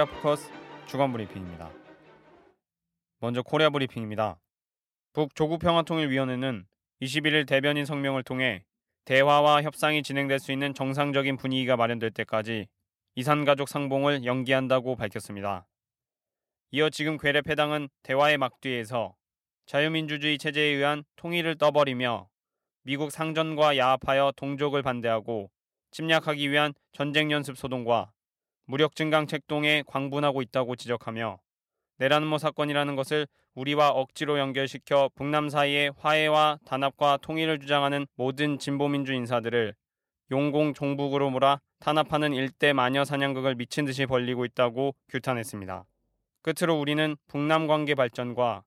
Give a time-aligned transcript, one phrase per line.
[0.00, 0.50] 코리아 포커스
[0.86, 1.70] 주간 브리핑입니다.
[3.18, 4.40] 먼저 코리아 브리핑입니다.
[5.12, 6.64] 북 조국평화통일위원회는
[7.02, 8.64] 21일 대변인 성명을 통해
[9.04, 12.68] 대화와 협상이 진행될 수 있는 정상적인 분위기가 마련될 때까지
[13.14, 15.66] 이산가족 상봉을 연기한다고 밝혔습니다.
[16.70, 19.14] 이어 지금 괴뢰패당은 대화의 막뒤에서
[19.66, 22.28] 자유민주주의 체제에 의한 통일을 떠버리며
[22.84, 25.50] 미국 상전과 야합하여 동족을 반대하고
[25.90, 28.12] 침략하기 위한 전쟁 연습 소동과
[28.70, 31.40] 무력 증강 책동에 광분하고 있다고 지적하며
[31.98, 39.74] 내란음모 사건이라는 것을 우리와 억지로 연결시켜 북남 사이의 화해와 단합과 통일을 주장하는 모든 진보민주 인사들을
[40.30, 45.84] 용공 종북으로 몰아 탄압하는 일대 마녀 사냥극을 미친 듯이 벌리고 있다고 규탄했습니다.
[46.42, 48.62] 끝으로 우리는 북남 관계 발전과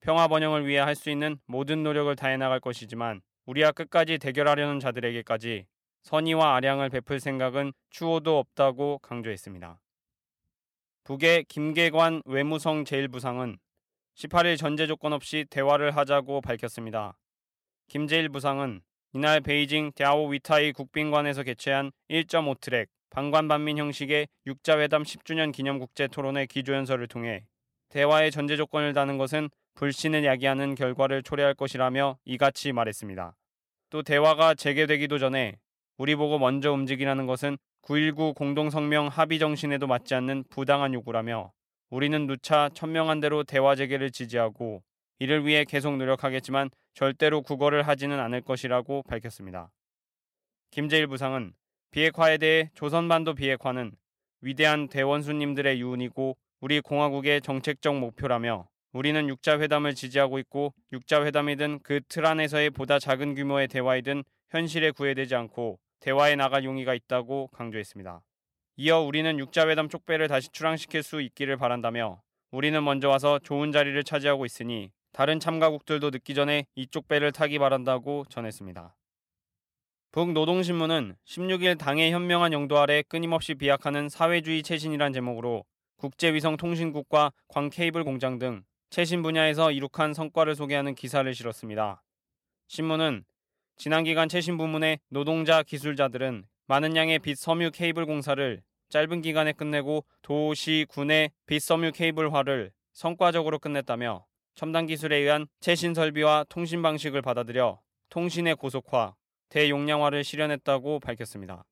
[0.00, 5.66] 평화 번영을 위해 할 수 있는 모든 노력을 다해 나갈 것이지만 우리와 끝까지 대결하려는 자들에게까지
[6.04, 9.80] 선의와 아량을 베풀 생각은 추호도 없다고 강조했습니다.
[11.04, 13.58] 북의 김계관 외무성 제1부상은
[14.14, 17.18] 18일 전제 조건 없이 대화를 하자고 밝혔습니다.
[17.88, 18.80] 김재일 부상은
[19.12, 27.06] 이날 베이징 갸오 위타이 국빈관에서 개최한 1.5트랙 방관반민 형식의 육자회담 10주년 기념 국제 토론회 기조연설을
[27.06, 27.46] 통해
[27.88, 33.36] 대화의 전제 조건을 다는 것은 불신을 야기하는 결과를 초래할 것이라며 이같이 말했습니다.
[33.90, 35.58] 또 대화가 재개되기도 전에
[35.96, 41.52] 우리 보고 먼저 움직이라는 것은 9.19 공동성명 합의 정신에도 맞지 않는 부당한 요구라며
[41.90, 44.82] 우리는 누차 천명한 대로 대화 재개를 지지하고
[45.20, 49.70] 이를 위해 계속 노력하겠지만 절대로 국어를 하지는 않을 것이라고 밝혔습니다.
[50.70, 51.52] 김재일 부상은
[51.92, 53.92] 비핵화에 대해 조선반도 비핵화는
[54.40, 62.70] 위대한 대원수님들의 유운이고 우리 공화국의 정책적 목표라며 우리는 육자회담을 지지하고 있고 육자회담이든 그 틀 안에서의
[62.70, 68.22] 보다 작은 규모의 대화이든 현실에 구애되지 않고 대화에 나갈 용의가 있다고 강조했습니다.
[68.76, 74.46] 이어 우리는 육자회담 쪽배를 다시 출항시킬 수 있기를 바란다며 우리는 먼저 와서 좋은 자리를 차지하고
[74.46, 78.96] 있으니 다른 참가국들도 늦기 전에 이쪽 배를 타기 바란다고 전했습니다.
[80.10, 85.64] 북노동신문은 16일 당의 현명한 영도 아래 끊임없이 비약하는 사회주의 최신이란 제목으로
[85.96, 92.02] 국제위성통신국과 광케이블 공장 등 최신 분야에서 이룩한 성과를 소개하는 기사를 실었습니다.
[92.68, 93.24] 신문은
[93.76, 100.04] 지난 기간 최신 부문의 노동자 기술자들은 많은 양의 빛 섬유 케이블 공사를 짧은 기간에 끝내고
[100.22, 104.24] 도시 군의 빛 섬유 케이블화를 성과적으로 끝냈다며
[104.54, 107.80] 첨단 기술에 의한 최신 설비와 통신 방식을 받아들여
[108.10, 109.14] 통신의 고속화,
[109.48, 111.64] 대용량화를 실현했다고 밝혔습니다.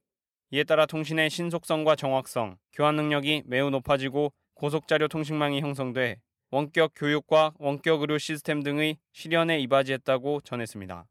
[0.50, 6.20] 이에 따라 통신의 신속성과 정확성, 교환 능력이 매우 높아지고 고속자료 통신망이 형성돼
[6.50, 11.06] 원격 교육과 원격 의료 시스템 등의 실현에 이바지했다고 전했습니다.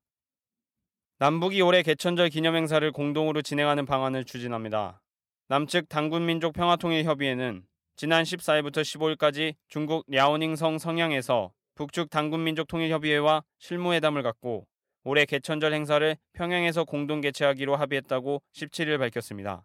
[1.21, 5.03] 남북이 올해 개천절 기념행사를 공동으로 진행하는 방안을 추진합니다.
[5.49, 7.61] 남측 당군민족 평화통일협의회는
[7.95, 14.65] 지난 14일부터 15일까지 중국 랴오닝성 성양에서 북측 당군민족 통일협의회와 실무회담을 갖고
[15.03, 19.63] 올해 개천절 행사를 평양에서 공동 개최하기로 합의했다고 17일 밝혔습니다.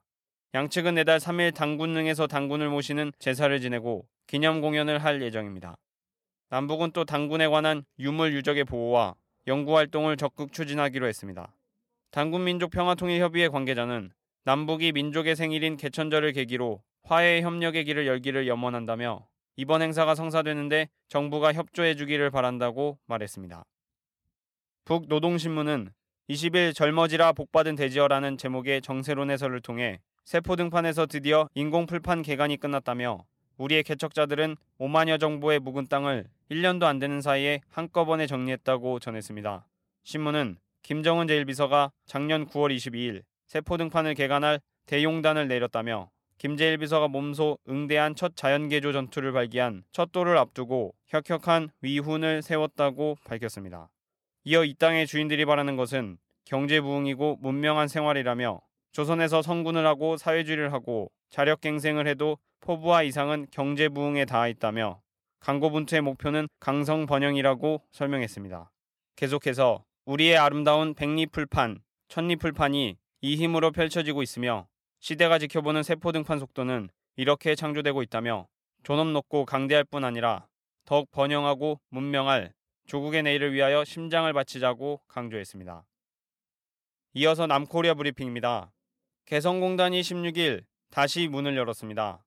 [0.53, 5.79] 양측은 내달 3일 당군릉에서 당군을 모시는 제사를 지내고 기념 공연을 할 예정입니다.
[6.51, 9.15] 남북은 또 당군에 관한 유물 유적의 보호와
[9.47, 11.55] 연구 활동을 적극 추진하기로 했습니다.
[12.11, 14.11] 당군민족평화통일협의회 관계자는
[14.45, 19.27] 남북이 민족의 생일인 개천절을 계기로 화해 협력의 길을 열기를 염원한다며
[19.57, 23.65] 이번 행사가 성사되는데 정부가 협조해 주기를 바란다고 말했습니다.
[24.85, 25.91] 북노동신문은
[26.29, 33.25] 20일 젊어지라 복받은 대지어라는 제목의 정세론 해설을 통해 세포 등판에서 드디어 인공풀판 개간이 끝났다며
[33.59, 39.67] 우리의 개척자들은 5만여 정보의 묵은 땅을 1년도 안 되는 사이에 한꺼번에 정리했다고 전했습니다.
[40.05, 48.15] 신문은 김정은 제1비서가 작년 9월 22일 세포 등판을 개간할 대용단을 내렸다며 김재일 비서가 몸소 응대한
[48.15, 53.89] 첫 자연개조 전투를 발기한 첫 돌을 앞두고 혁혁한 위훈을 세웠다고 밝혔습니다.
[54.45, 58.61] 이어 이 땅의 주인들이 바라는 것은 경제 부흥이고 문명한 생활이라며
[58.93, 65.01] 조선에서 성군을 하고 사회주의를 하고 자력갱생을 해도 포부와 이상은 경제 부흥에 닿아 있다며
[65.39, 68.73] 강고분투의 목표는 강성 번영이라고 설명했습니다.
[69.15, 74.67] 계속해서 우리의 아름다운 백리풀판, 천리풀판이 이 힘으로 펼쳐지고 있으며
[74.99, 78.49] 시대가 지켜보는 세포 등판 속도는 이렇게 창조되고 있다며
[78.83, 80.49] 존엄 높고 강대할 뿐 아니라
[80.85, 82.53] 더욱 번영하고 문명할
[82.89, 85.85] 조국의 내일을 위하여 심장을 바치자고 강조했습니다.
[87.15, 88.73] 이어서 남코리아 브리핑입니다.
[89.27, 92.26] 개성공단이 16일 다시 문을 열었습니다.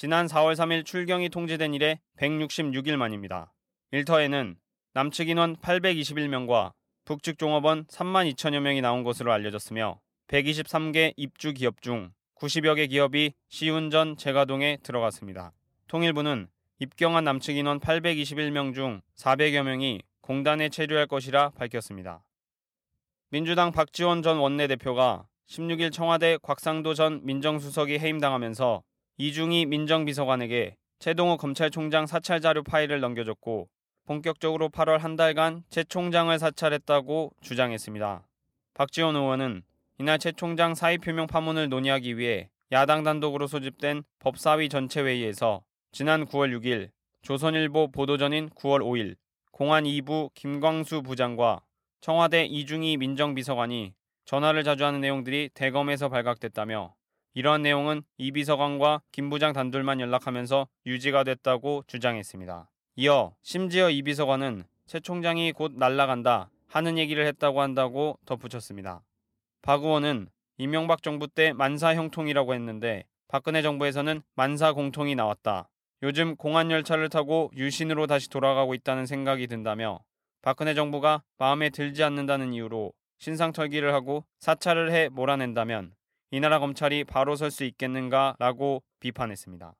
[0.00, 3.52] 지난 4월 3일 출경이 통제된 이래 166일 만입니다.
[3.90, 4.56] 일터에는
[4.94, 6.72] 남측 인원 821명과
[7.04, 13.34] 북측 종업원 3만 2천여 명이 나온 것으로 알려졌으며 123개 입주 기업 중 90여 개 기업이
[13.50, 15.52] 시운전 재가동에 들어갔습니다.
[15.88, 16.48] 통일부는
[16.78, 22.24] 입경한 남측 인원 821명 중 400여 명이 공단에 체류할 것이라 밝혔습니다.
[23.28, 28.82] 민주당 박지원 전 원내대표가 16일 청와대 곽상도 전 민정수석이 해임당하면서
[29.22, 33.68] 이중희 민정비서관에게 최동호 검찰총장 사찰 자료 파일을 넘겨줬고
[34.06, 38.26] 본격적으로 8월 한 달간 최 총장을 사찰했다고 주장했습니다.
[38.72, 39.62] 박지원 의원은
[39.98, 45.60] 이날 최 총장 사의 표명 파문을 논의하기 위해 야당 단독으로 소집된 법사위 전체 회의에서
[45.92, 46.88] 지난 9월 6일
[47.20, 49.16] 조선일보 보도전인 9월 5일
[49.52, 51.60] 공안 2부 김광수 부장과
[52.00, 53.92] 청와대 이중희 민정비서관이
[54.24, 56.94] 전화를 자주 하는 내용들이 대검에서 발각됐다며
[57.34, 62.68] 이러한 내용은 이 비서관과 김 부장 단둘만 연락하면서 유지가 됐다고 주장했습니다.
[62.96, 69.02] 이어 심지어 이 비서관은 최 총장이 곧 날라간다 하는 얘기를 했다고 한다고 덧붙였습니다.
[69.62, 70.28] 박 의원은
[70.58, 75.68] 이명박 정부 때 만사 형통이라고 했는데 박근혜 정부에서는 만사 공통이 나왔다.
[76.02, 80.00] 요즘 공안 열차를 타고 유신으로 다시 돌아가고 있다는 생각이 든다며
[80.42, 85.92] 박근혜 정부가 마음에 들지 않는다는 이유로 신상 털기를 하고 사찰을 해 몰아낸다면
[86.32, 89.74] 이 나라 검찰이 바로 설 수 있겠는가라고 비판했습니다.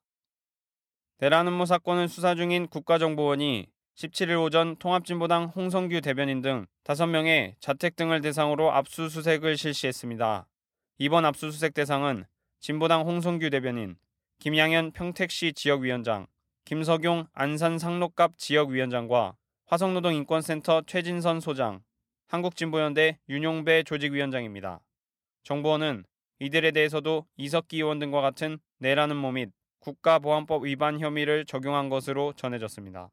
[1.18, 8.20] 대란 음모 사건을 수사 중인 국가정보원이 17일 오전 통합진보당 홍성규 대변인 등 5명의 자택 등을
[8.20, 10.48] 대상으로 압수수색을 실시했습니다.
[10.98, 12.24] 이번 압수수색 대상은
[12.60, 13.96] 진보당 홍성규 대변인,
[14.38, 16.26] 김양현 평택시 지역위원장,
[16.64, 19.36] 김석용 안산 상록갑 지역위원장과
[19.66, 21.82] 화성노동인권센터 최진선 소장,
[22.28, 24.80] 한국진보연대 윤용배 조직위원장입니다.
[25.42, 26.04] 정부원은
[26.40, 29.50] 이들에 대해서도 이석기 의원 등과 같은 내라는 모및
[29.80, 33.10] 국가보안법 위반 혐의를 적용한 것으로 전해졌습니다.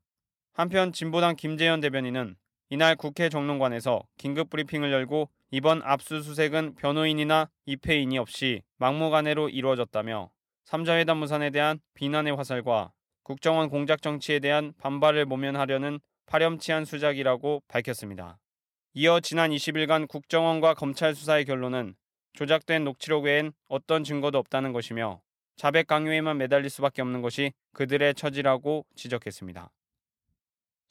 [0.53, 2.35] 한편 진보당 김재현 대변인은
[2.69, 10.29] 이날 국회 정론관에서 긴급 브리핑을 열고 이번 압수수색은 변호인이나 입회인이 없이 막무가내로 이루어졌다며
[10.65, 12.91] 3자회담 무산에 대한 비난의 화살과
[13.23, 18.37] 국정원 공작 정치에 대한 반발을 모면하려는 파렴치한 수작이라고 밝혔습니다.
[18.93, 21.95] 이어 지난 20일간 국정원과 검찰 수사의 결론은
[22.37, 25.21] 조작된 녹취록 외엔 어떤 증거도 없다는 것이며
[25.55, 29.71] 자백 강요에만 매달릴 수밖에 없는 것이 그들의 처지라고 지적했습니다.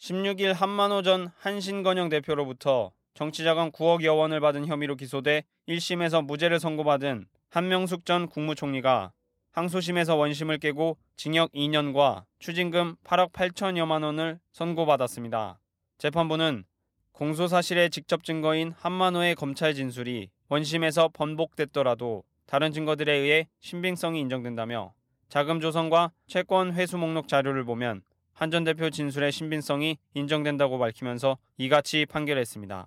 [0.00, 8.04] 16일 한만호 전 한신건영 대표로부터 정치자금 9억여 원을 받은 혐의로 기소돼 1심에서 무죄를 선고받은 한명숙
[8.04, 9.12] 전 국무총리가
[9.52, 15.60] 항소심에서 원심을 깨고 징역 2년과 추징금 8억 8천여만 원을 선고받았습니다.
[15.98, 16.64] 재판부는
[17.12, 24.92] 공소 사실의 직접 증거인 한만호의 검찰 진술이 원심에서 번복됐더라도 다른 증거들에 의해 신빙성이 인정된다며
[25.28, 28.02] 자금 조성과 채권 회수 목록 자료를 보면
[28.32, 32.86] 한 전 대표 진술의 신빙성이 인정된다고 밝히면서 이같이 판결했습니다.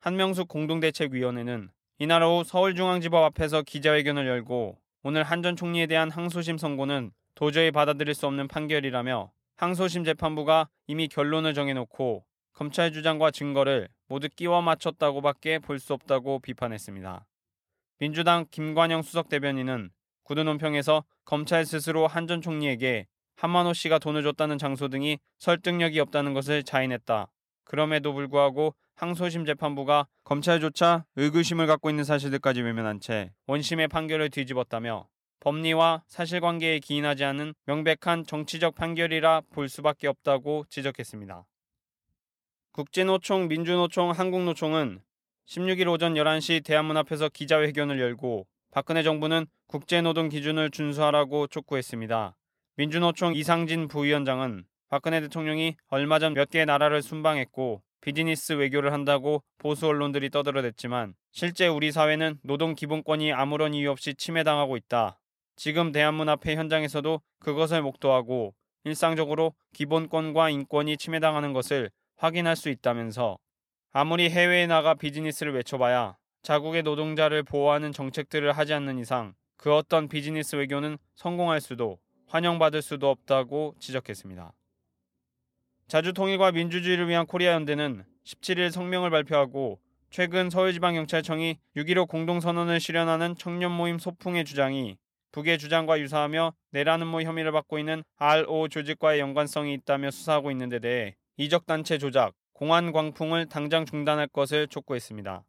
[0.00, 7.10] 한명숙 공동대책위원회는 이날 오후 서울중앙지법 앞에서 기자회견을 열고 오늘 한 전 총리에 대한 항소심 선고는
[7.34, 14.60] 도저히 받아들일 수 없는 판결이라며 항소심 재판부가 이미 결론을 정해놓고 검찰 주장과 증거를 모두 끼워
[14.62, 17.26] 맞췄다고밖에 볼 수 없다고 비판했습니다.
[17.98, 19.90] 민주당 김관영 수석 대변인은
[20.24, 26.34] 구두 논평에서 검찰 스스로 한 전 총리에게 한만호 씨가 돈을 줬다는 장소 등이 설득력이 없다는
[26.34, 27.30] 것을 자인했다.
[27.64, 35.08] 그럼에도 불구하고 항소심 재판부가 검찰조차 의구심을 갖고 있는 사실들까지 외면한 채 원심의 판결을 뒤집었다며
[35.40, 41.46] 법리와 사실관계에 기인하지 않은 명백한 정치적 판결이라 볼 수밖에 없다고 지적했습니다.
[42.72, 45.00] 국제노총, 민주노총, 한국노총은
[45.48, 52.36] 16일 오전 11시 대한문 앞에서 기자회견을 열고 박근혜 정부는 국제노동 기준을 준수하라고 촉구했습니다.
[52.76, 59.88] 민주노총 이상진 부위원장은 박근혜 대통령이 얼마 전 몇 개의 나라를 순방했고 비즈니스 외교를 한다고 보수
[59.88, 65.18] 언론들이 떠들어댔지만 실제 우리 사회는 노동 기본권이 아무런 이유 없이 침해당하고 있다.
[65.56, 73.38] 지금 대한문 앞의 현장에서도 그것을 목도하고 일상적으로 기본권과 인권이 침해당하는 것을 확인할 수 있다면서
[73.92, 80.56] 아무리 해외에 나가 비즈니스를 외쳐봐야 자국의 노동자를 보호하는 정책들을 하지 않는 이상 그 어떤 비즈니스
[80.56, 81.98] 외교는 성공할 수도
[82.28, 84.52] 환영받을 수도 없다고 지적했습니다.
[85.88, 93.72] 자주 통일과 민주주의를 위한 코리아 연대는 17일 성명을 발표하고 최근 서울지방경찰청이 6.15 공동선언을 실현하는 청년
[93.72, 94.98] 모임 소풍의 주장이
[95.32, 100.80] 북의 주장과 유사하며 내란 음모 혐의를 받고 있는 RO 조직과의 연관성이 있다며 수사하고 있는 데
[100.80, 105.42] 대해 이적단체 조작, 공안 광풍을 당장 중단할 것을 촉구했습니다.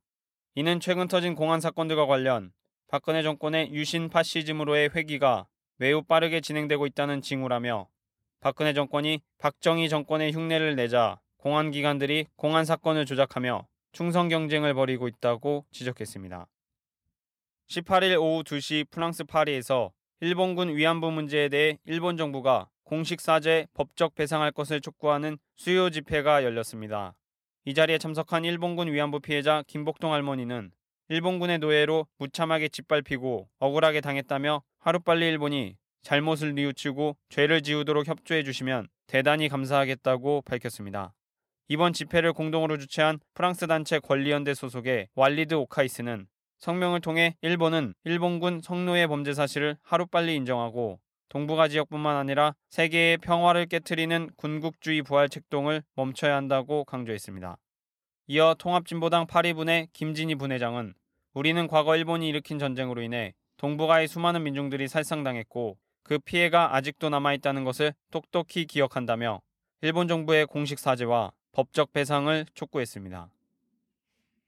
[0.55, 2.53] 이는 최근 터진 공안 사건들과 관련
[2.87, 7.89] 박근혜 정권의 유신 파시즘으로의 회기가 매우 빠르게 진행되고 있다는 징후라며
[8.39, 16.47] 박근혜 정권이 박정희 정권의 흉내를 내자 공안기관들이 공안 사건을 조작하며 충성 경쟁을 벌이고 있다고 지적했습니다.
[17.67, 24.51] 18일 오후 2시 프랑스 파리에서 일본군 위안부 문제에 대해 일본 정부가 공식 사죄, 법적 배상할
[24.51, 27.15] 것을 촉구하는 수요 집회가 열렸습니다.
[27.63, 30.73] 이 자리에 참석한 일본군 위안부 피해자 김복동 할머니는
[31.07, 39.47] 일본군의 노예로 무참하게 짓밟히고 억울하게 당했다며 하루빨리 일본이 잘못을 뉘우치고 죄를 지우도록 협조해 주시면 대단히
[39.47, 41.13] 감사하겠다고 밝혔습니다.
[41.69, 46.27] 이번 집회를 공동으로 주최한 프랑스 단체 권리연대 소속의 왈리드 오카이스는
[46.59, 50.99] 성명을 통해 일본은 일본군 성노예 범죄 사실을 하루빨리 인정하고
[51.31, 57.57] 동북아 지역뿐만 아니라 세계의 평화를 깨뜨리는 군국주의 부활 책동을 멈춰야 한다고 강조했습니다.
[58.27, 60.93] 이어 통합진보당 파리분의 김진희 분회장은
[61.33, 67.93] 우리는 과거 일본이 일으킨 전쟁으로 인해 동북아의 수많은 민중들이 살상당했고 그 피해가 아직도 남아있다는 것을
[68.11, 69.39] 똑똑히 기억한다며
[69.79, 73.29] 일본 정부의 공식 사죄와 법적 배상을 촉구했습니다.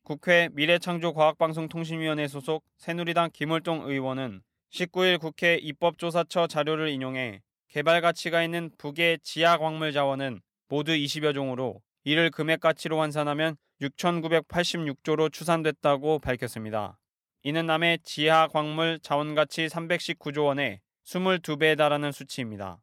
[0.03, 4.41] 국회 미래창조과학방송통신위원회 소속 새누리당 김을동 의원은
[4.73, 11.81] 19일 국회 입법조사처 자료를 인용해 개발 가치가 있는 북의 지하 광물 자원은 모두 20여 종으로
[12.03, 16.97] 이를 금액 가치로 환산하면 6,986조로 추산됐다고 밝혔습니다.
[17.43, 22.81] 이는 남해 지하 광물 자원 가치 319조 원의 22배에 달하는 수치입니다.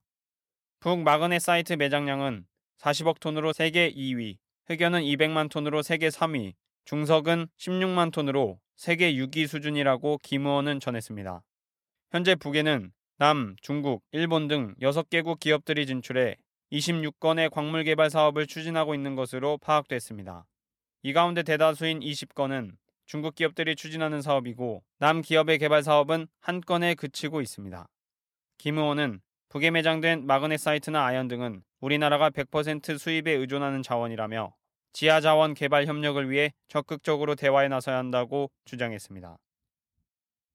[0.79, 2.47] 북 마그네 사이트 매장량은
[2.79, 6.53] 40억 톤으로 세계 2위, 흑연은 200만 톤으로 세계 3위,
[6.85, 11.43] 중석은 16만 톤으로 세계 6위 수준이라고 김 의원은 전했습니다.
[12.11, 16.37] 현재 북에는 남, 중국, 일본 등 6개국 기업들이 진출해
[16.73, 20.45] 26건의 광물 개발 사업을 추진하고 있는 것으로 파악됐습니다.
[21.03, 22.73] 이 가운데 대다수인 20건은
[23.07, 27.87] 중국 기업들이 추진하는 사업이고 남 기업의 개발 사업은 한 건에 그치고 있습니다.
[28.59, 34.53] 김 의원은 북에 매장된 마그네사이트나 아연 등은 우리나라가 100% 수입에 의존하는 자원이라며
[34.93, 39.39] 지하 자원 개발 협력을 위해 적극적으로 대화에 나서야 한다고 주장했습니다.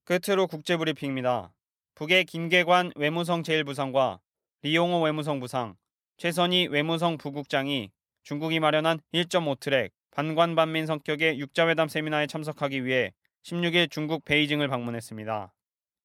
[0.05, 1.51] 끝으로 국제브리핑입니다.
[1.95, 4.19] 북의 김계관 외무성 제1부상과
[4.62, 5.75] 리용호 외무성 부상,
[6.17, 7.89] 최선희 외무성 부국장이
[8.21, 15.51] 중국이 마련한 1.5트랙 반관 반민 성격의 육자회담 세미나에 참석하기 위해 16일 중국 베이징을 방문했습니다.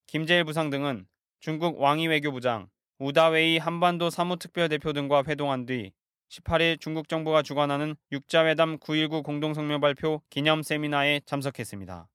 [0.06, 1.06] 김재일 부상 등은
[1.40, 5.92] 중국 왕이 외교부장, 우다웨이 한반도 사무특별대표 등과 회동한 뒤
[6.30, 12.08] 18일 중국 정부가 주관하는 육자회담 9.19 공동성명 발표 기념 세미나에 참석했습니다.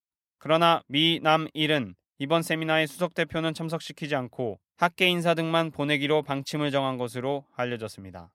[0.46, 6.70] 그러나 미, 남, 일은 이번 세미나에 수석 대표는 참석시키지 않고 학계 인사 등만 보내기로 방침을
[6.70, 8.32] 정한 것으로 알려졌습니다.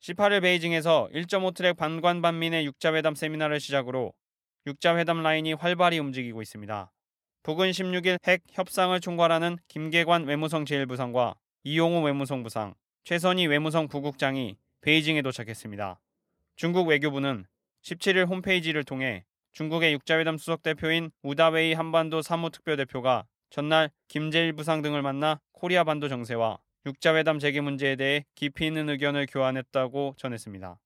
[0.00, 4.12] 18일 베이징에서 1.5트랙 반관 반민의 육자회담 세미나를 시작으로
[4.68, 6.92] 육자회담 라인이 활발히 움직이고 있습니다.
[7.42, 15.22] 북은 16일 핵 협상을 총괄하는 김계관 외무성 제1부상과 이용호 외무성 부상, 최선희 외무성 부국장이 베이징에
[15.22, 16.00] 도착했습니다.
[16.54, 17.44] 중국 외교부는
[17.82, 25.40] 17일 홈페이지를 통해 중국의 육자회담 수석 대표인 우다웨이 한반도 사무특별대표가 전날 김재일 부상 등을 만나
[25.52, 30.78] 코리아 반도 정세와 육자회담 재개 문제에 대해 깊이 있는 의견을 교환했다고 전했습니다.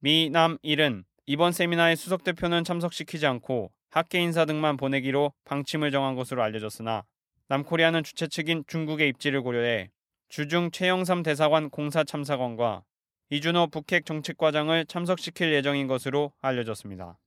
[0.00, 6.14] 미, 남, 일은 이번 세미나에 수석 대표는 참석시키지 않고 학계 인사 등만 보내기로 방침을 정한
[6.14, 7.04] 것으로 알려졌으나
[7.48, 9.90] 남코리아는 주최 측인 중국의 입지를 고려해
[10.28, 12.84] 주중 최영삼 대사관 공사 참사관과
[13.30, 17.18] 이준호 북핵 정책과장을 참석시킬 예정인 것으로 알려졌습니다.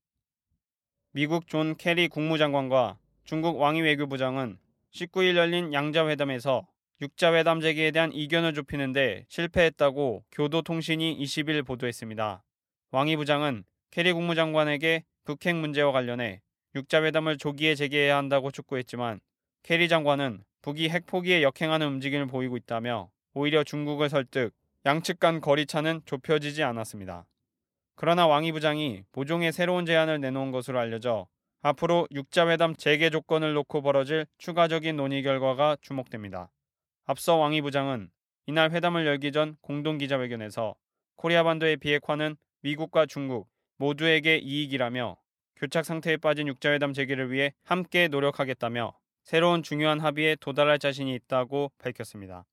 [1.11, 4.59] 미국 존 캐리 국무장관과 중국 왕이 외교부장은
[4.93, 6.67] 19일 열린 양자회담에서
[7.01, 12.43] 육자회담 재개에 대한 이견을 좁히는데 실패했다고 교도통신이 20일 보도했습니다.
[12.91, 16.41] 왕이 부장은 캐리 국무장관에게 북핵 문제와 관련해
[16.75, 19.19] 육자회담을 조기에 재개해야 한다고 촉구했지만
[19.63, 24.53] 캐리 장관은 북이 핵 포기에 역행하는 움직임을 보이고 있다며 오히려 중국을 설득,
[24.85, 27.25] 양측 간 거리차는 좁혀지지 않았습니다.
[28.01, 31.27] 그러나 왕이 부장이 모종의 새로운 제안을 내놓은 것으로 알려져
[31.61, 36.49] 앞으로 육자회담 재개 조건을 놓고 벌어질 추가적인 논의 결과가 주목됩니다.
[37.03, 38.09] 앞서 왕이 부장은
[38.45, 40.75] 이날 회담을 열기 전 공동 기자회견에서
[41.17, 45.17] 코리아 반도의 비핵화는 미국과 중국 모두에게 이익이라며
[45.57, 52.45] 교착 상태에 빠진 육자회담 재개를 위해 함께 노력하겠다며 새로운 중요한 합의에 도달할 자신이 있다고 밝혔습니다.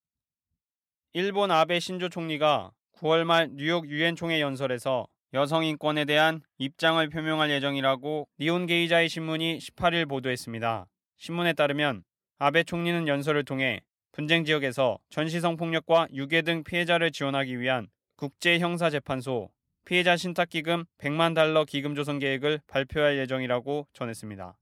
[1.12, 7.50] 일본 아베 신조 총리가 9월 말 뉴욕 유엔 총회 연설에서 여성 인권에 대한 입장을 표명할
[7.50, 10.86] 예정이라고 니온 게이자의 신문이 18일 보도했습니다.
[11.16, 12.04] 신문에 따르면
[12.38, 13.80] 아베 총리는 연설을 통해
[14.12, 19.50] 분쟁 지역에서 전시성 폭력과 유괴 등 피해자를 지원하기 위한 국제 형사 재판소
[19.84, 24.56] 피해자 신탁 기금 100만 달러 기금 조성 계획을 발표할 예정이라고 전했습니다.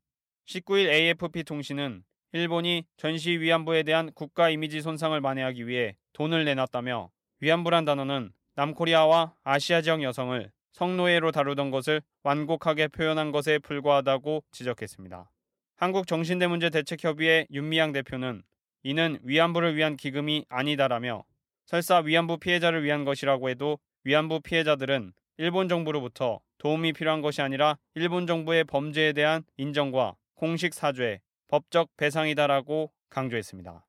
[0.47, 7.85] 19일 AFP 통신은 일본이 전시 위안부에 대한 국가 이미지 손상을 만회하기 위해 돈을 내놨다며 위안부란
[7.85, 15.31] 단어는 남코리아와 아시아 지역 여성을 성노예로 다루던 것을 완곡하게 표현한 것에 불과하다고 지적했습니다.
[15.77, 18.43] 한국정신대문제대책협의회 윤미향 대표는
[18.83, 21.25] 이는 위안부를 위한 기금이 아니다라며
[21.65, 28.27] 설사 위안부 피해자를 위한 것이라고 해도 위안부 피해자들은 일본 정부로부터 도움이 필요한 것이 아니라 일본
[28.27, 33.87] 정부의 범죄에 대한 인정과 공식 사죄, 법적 배상이다라고 강조했습니다.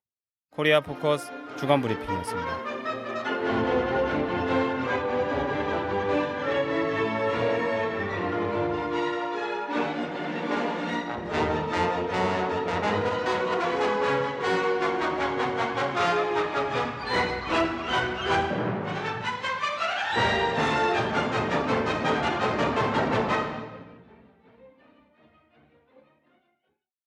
[0.50, 3.95] 코리아 포커스 주간 브리핑이었습니다.